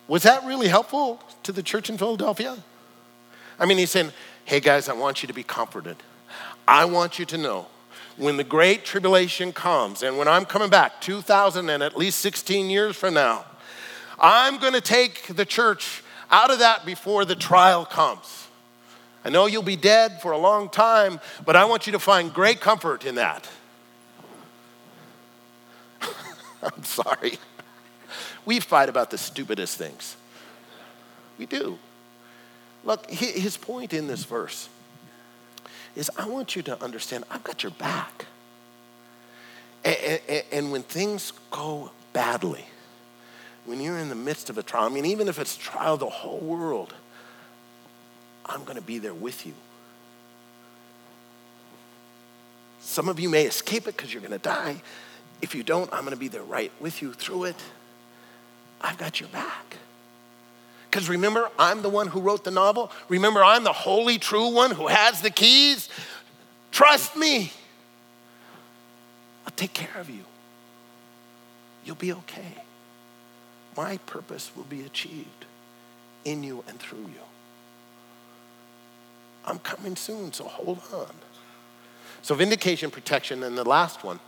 [0.08, 2.58] was that really helpful to the church in Philadelphia?
[3.60, 4.12] I mean, he's saying,
[4.46, 5.98] hey guys, I want you to be comforted.
[6.68, 7.68] I want you to know
[8.18, 12.70] when the great tribulation comes and when I'm coming back 2000 and at least 16
[12.70, 13.46] years from now,
[14.20, 18.48] I'm going to take the church out of that before the trial comes.
[19.24, 22.34] I know you'll be dead for a long time, but I want you to find
[22.34, 23.50] great comfort in that.
[26.64, 27.40] I'm sorry.
[28.46, 30.16] We fight about the stupidest things.
[31.38, 31.80] We do.
[32.86, 34.70] Look, his point in this verse
[35.96, 38.26] is I want you to understand I've got your back.
[39.84, 42.66] And, when things go badly,
[43.66, 46.10] when you're in the midst of a trial, I mean, even if it's trial the
[46.10, 46.94] whole world,
[48.46, 49.54] I'm going to be there with you.
[52.80, 54.82] Some of you may escape it because you're going to die.
[55.42, 57.56] If you don't, I'm going to be there right with you through it.
[58.82, 59.78] I've got your back.
[60.96, 62.90] Because remember, I'm the one who wrote the novel.
[63.10, 65.90] Remember, I'm the holy, true one who has the keys.
[66.72, 67.52] Trust me.
[69.46, 70.24] I'll take care of you.
[71.84, 72.64] You'll be okay.
[73.76, 75.44] My purpose will be achieved
[76.24, 77.26] in you and through you.
[79.44, 81.12] I'm coming soon, so hold on.
[82.22, 84.22] So, vindication, protection, and the last one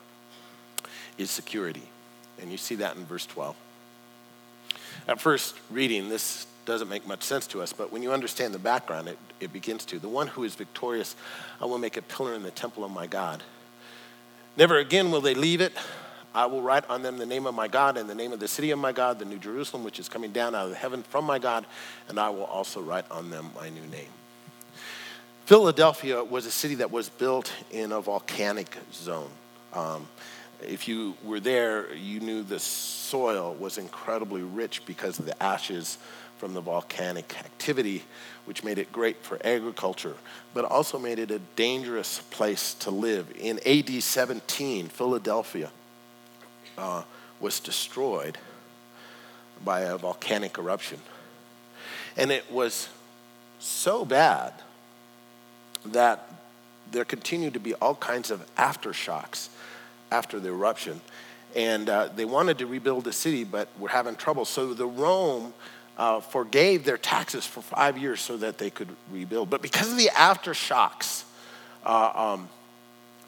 [1.17, 1.87] is security.
[2.41, 3.55] And you see that in verse 12.
[5.07, 8.59] At first reading, this doesn't make much sense to us, but when you understand the
[8.59, 9.97] background, it, it begins to.
[9.97, 11.15] The one who is victorious,
[11.59, 13.41] I will make a pillar in the temple of my God.
[14.57, 15.73] Never again will they leave it.
[16.35, 18.47] I will write on them the name of my God and the name of the
[18.47, 21.25] city of my God, the New Jerusalem, which is coming down out of heaven from
[21.25, 21.65] my God,
[22.09, 24.09] and I will also write on them my new name.
[25.45, 29.29] Philadelphia was a city that was built in a volcanic zone.
[29.73, 30.05] Um,
[30.61, 35.97] if you were there, you knew the soil was incredibly rich because of the ashes
[36.37, 38.03] from the volcanic activity,
[38.45, 40.15] which made it great for agriculture,
[40.53, 43.31] but also made it a dangerous place to live.
[43.39, 45.71] In AD 17, Philadelphia
[46.77, 47.03] uh,
[47.39, 48.37] was destroyed
[49.63, 50.99] by a volcanic eruption.
[52.15, 52.89] And it was
[53.59, 54.53] so bad
[55.85, 56.31] that
[56.91, 59.49] there continued to be all kinds of aftershocks
[60.11, 61.01] after the eruption.
[61.55, 64.45] And uh, they wanted to rebuild the city, but were having trouble.
[64.45, 65.53] So the Rome
[65.97, 69.49] uh, forgave their taxes for five years so that they could rebuild.
[69.49, 71.23] But because of the aftershocks
[71.83, 72.49] uh, um,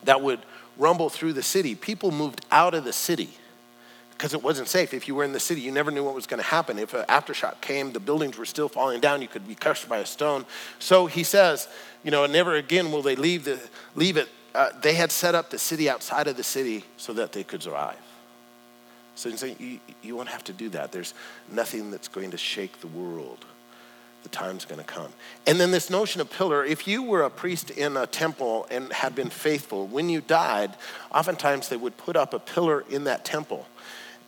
[0.03, 0.39] that would
[0.77, 3.29] rumble through the city, people moved out of the city
[4.11, 4.93] because it wasn't safe.
[4.93, 6.77] If you were in the city, you never knew what was going to happen.
[6.77, 9.97] If an aftershock came, the buildings were still falling down, you could be crushed by
[9.99, 10.45] a stone.
[10.77, 11.67] So he says,
[12.03, 13.59] you know, never again will they leave, the,
[13.95, 14.29] leave it.
[14.53, 17.63] Uh, they had set up the city outside of the city so that they could
[17.63, 17.97] survive.
[19.19, 20.93] So you, you won't have to do that.
[20.93, 21.13] There's
[21.51, 23.45] nothing that's going to shake the world.
[24.23, 25.11] The time's going to come.
[25.45, 28.91] And then this notion of pillar if you were a priest in a temple and
[28.93, 30.73] had been faithful, when you died,
[31.13, 33.67] oftentimes they would put up a pillar in that temple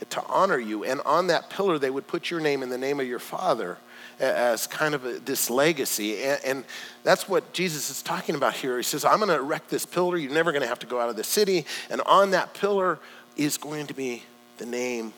[0.10, 0.84] to honor you.
[0.84, 3.78] And on that pillar, they would put your name and the name of your father
[4.20, 6.22] as kind of a, this legacy.
[6.24, 6.66] And, and,
[7.04, 8.78] that's what Jesus is talking about here.
[8.78, 10.18] He says, I'm going to erect this pillar.
[10.18, 11.66] You're never going to have to go out of the city.
[11.90, 13.00] And on that pillar
[13.36, 14.24] is going to be
[14.62, 15.12] the name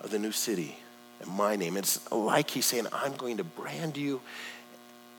[0.00, 0.76] of the new city
[1.20, 1.76] and my name.
[1.76, 4.20] It's like he's saying, I'm going to brand you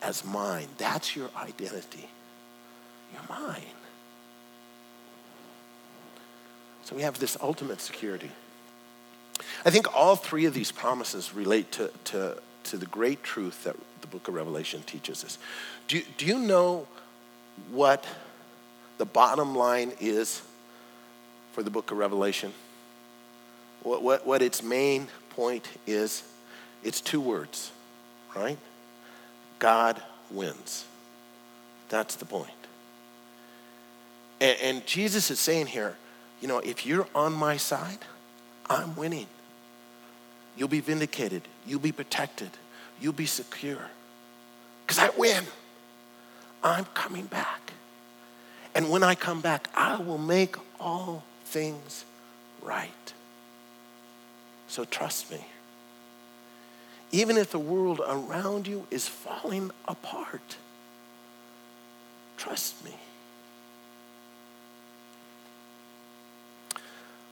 [0.02, 0.68] as mine.
[0.78, 2.10] That's your identity.
[3.14, 3.62] You're mine.
[6.84, 8.32] So we have this ultimate security.
[9.66, 13.78] I think all three of these promises relate to, to, to the great truth that
[14.02, 15.38] the book of Revelation teaches us.
[15.88, 16.86] Do do you know
[17.72, 18.06] what
[18.98, 20.42] the bottom line is
[21.54, 22.52] for the book of Revelation?
[23.84, 26.24] What, what, what its main point is
[26.84, 27.72] it's two words,
[28.36, 28.58] right?
[29.60, 30.86] God wins.
[31.90, 32.50] That's the point.
[34.42, 35.96] And, and Jesus is saying here,
[36.42, 38.00] you know, if you're on my side,
[38.70, 39.28] I'm winning.
[40.58, 41.44] You'll be vindicated.
[41.66, 42.50] You'll be protected.
[43.00, 43.90] You'll be secure.
[44.86, 45.44] Because I win.
[46.64, 47.74] I'm coming back.
[48.76, 52.06] And when I come back, I will make all things
[52.62, 53.14] right.
[54.74, 55.38] So trust me.
[57.12, 60.58] Even if the world around you is falling apart,
[62.38, 62.90] trust me.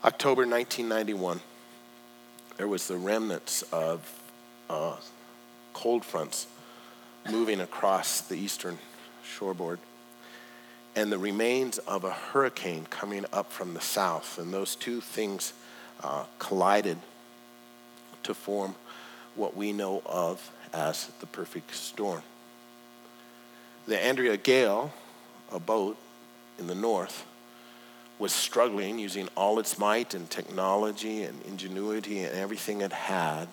[0.04, 1.40] October 1991,
[2.58, 4.22] there was the remnants of
[4.70, 4.94] uh,
[5.72, 6.46] cold fronts
[7.28, 8.78] moving across the eastern
[9.24, 9.80] shoreboard
[10.94, 14.38] and the remains of a hurricane coming up from the south.
[14.38, 15.52] And those two things
[16.04, 16.98] uh, collided
[18.24, 18.74] to form
[19.34, 22.22] what we know of as the perfect storm.
[23.86, 24.92] The Andrea Gail,
[25.50, 25.96] a boat
[26.58, 27.24] in the north,
[28.18, 33.48] was struggling using all its might and technology and ingenuity and everything it had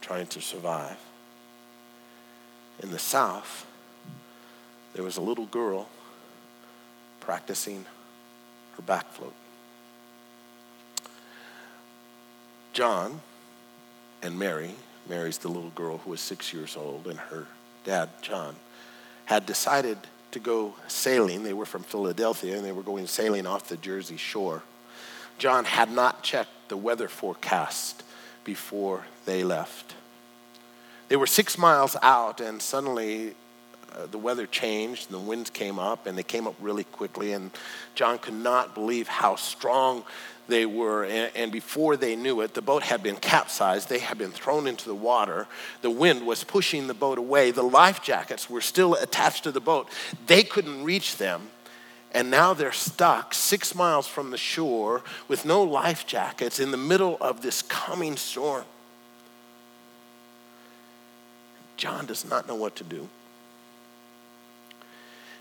[0.00, 0.96] trying to survive.
[2.82, 3.66] In the south,
[4.94, 5.88] there was a little girl
[7.20, 7.84] practicing
[8.76, 9.34] her back float.
[12.72, 13.20] John
[14.22, 14.74] and Mary,
[15.08, 17.46] Mary's the little girl who was six years old, and her
[17.84, 18.54] dad, John,
[19.24, 19.98] had decided
[20.32, 21.42] to go sailing.
[21.42, 24.62] They were from Philadelphia and they were going sailing off the Jersey shore.
[25.38, 28.02] John had not checked the weather forecast
[28.44, 29.94] before they left.
[31.08, 33.34] They were six miles out, and suddenly
[33.94, 37.32] uh, the weather changed and the winds came up, and they came up really quickly.
[37.32, 37.50] And
[37.94, 40.04] John could not believe how strong
[40.48, 43.90] they were, and, and, before they knew it, the boat had been capsized.
[43.90, 45.46] They had been thrown into the water.
[45.82, 47.50] The wind was pushing the boat away.
[47.50, 49.88] The life jackets were still attached to the boat.
[50.26, 51.48] They couldn't reach them.
[52.12, 56.78] And now they're stuck six miles from the shore with no life jackets in the
[56.78, 58.64] middle of this coming storm.
[61.76, 63.06] John does not know what to do.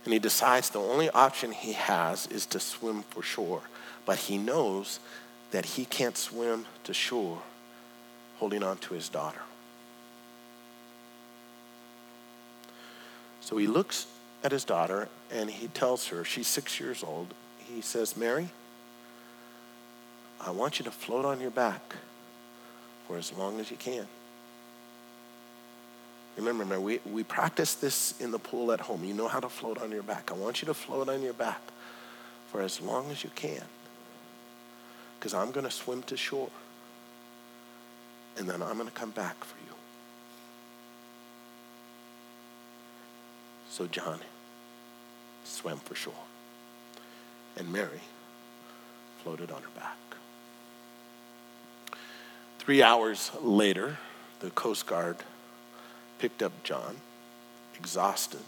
[0.03, 3.61] And he decides the only option he has is to swim for shore
[4.07, 4.99] but he knows
[5.51, 7.41] that he can't swim to shore
[8.39, 9.41] holding on to his daughter.
[13.41, 14.07] So he looks
[14.43, 18.49] at his daughter and he tells her, she's six years old, he says, Mary,
[20.39, 21.81] I want you to float on your back
[23.07, 24.07] for as long as you can.
[26.37, 29.03] Remember, Mary, we, we practice this in the pool at home.
[29.03, 30.31] You know how to float on your back.
[30.31, 31.59] I want you to float on your back
[32.51, 33.63] for as long as you can.
[35.19, 36.49] Because I'm going to swim to shore.
[38.37, 39.73] And then I'm going to come back for you.
[43.69, 44.19] So John
[45.43, 46.13] swam for shore.
[47.57, 48.01] And Mary
[49.23, 49.97] floated on her back.
[52.59, 53.97] Three hours later,
[54.39, 55.17] the Coast Guard
[56.19, 56.97] picked up John,
[57.75, 58.41] exhausted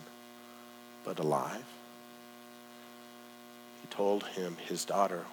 [1.03, 1.63] but alive.
[3.82, 5.26] He told him his daughter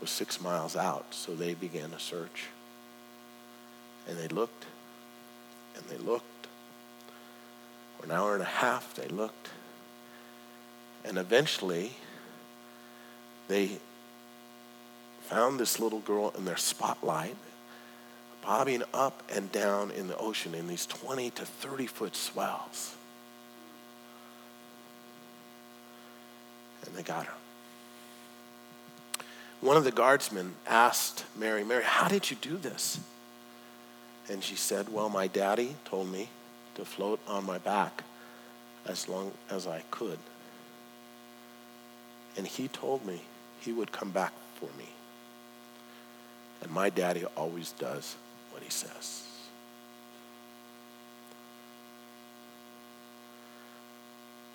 [0.00, 2.46] was six miles out, so they began a search.
[4.08, 4.66] And they looked,
[5.76, 6.46] and they looked.
[7.98, 9.50] For an hour and a half, they looked.
[11.04, 11.92] And eventually,
[13.48, 13.78] they
[15.22, 17.36] found this little girl in their spotlight
[18.44, 22.94] bobbing up and down in the ocean in these 20 to 30 foot swells.
[26.84, 27.32] And they got her.
[29.60, 33.00] One of the guardsmen asked Mary, Mary, how did you do this?
[34.28, 36.28] And she said, Well, my daddy told me
[36.74, 38.04] to float on my back
[38.86, 40.18] as long as I could.
[42.36, 43.22] And he told me
[43.60, 44.88] he would come back for me.
[46.62, 48.16] And my daddy always does
[48.50, 49.22] what he says.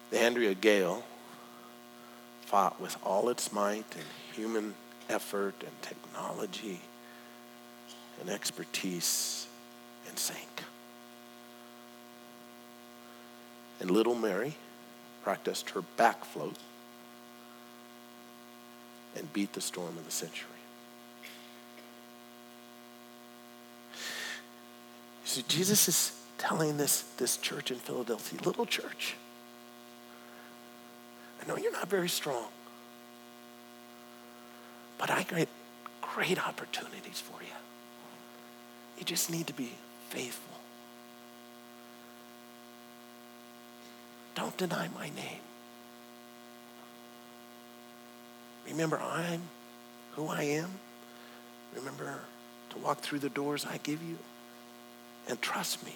[0.09, 1.03] The Andrea Gail
[2.45, 4.73] fought with all its might and human
[5.09, 6.79] effort and technology
[8.21, 9.47] and expertise
[10.07, 10.63] and sank.
[13.79, 14.55] And little Mary
[15.23, 16.55] practiced her back float
[19.15, 20.47] and beat the storm of the century.
[25.25, 29.15] So Jesus is telling this, this church in Philadelphia, little church,
[31.41, 32.47] I know you're not very strong,
[34.99, 35.47] but I got
[36.01, 37.49] great opportunities for you.
[38.99, 39.71] You just need to be
[40.09, 40.57] faithful.
[44.35, 45.41] Don't deny my name.
[48.67, 49.41] Remember, I'm
[50.15, 50.69] who I am.
[51.75, 52.19] Remember
[52.71, 54.17] to walk through the doors I give you.
[55.27, 55.95] And trust me.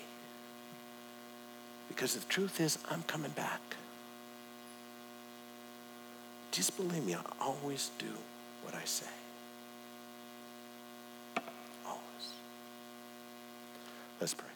[1.89, 3.61] Because the truth is, I'm coming back.
[6.51, 8.07] Just believe me, I always do
[8.63, 9.05] what I say.
[11.85, 12.27] Always.
[14.19, 14.52] Let's pray.